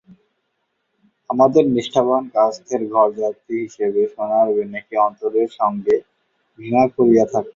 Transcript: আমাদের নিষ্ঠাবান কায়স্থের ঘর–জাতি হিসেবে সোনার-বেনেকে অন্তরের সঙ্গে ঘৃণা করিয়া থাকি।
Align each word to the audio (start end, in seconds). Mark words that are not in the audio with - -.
আমাদের 1.29 1.63
নিষ্ঠাবান 1.73 2.23
কায়স্থের 2.33 2.81
ঘর–জাতি 2.93 3.53
হিসেবে 3.63 4.01
সোনার-বেনেকে 4.13 4.95
অন্তরের 5.07 5.49
সঙ্গে 5.59 5.95
ঘৃণা 6.59 6.83
করিয়া 6.95 7.25
থাকি। 7.27 7.49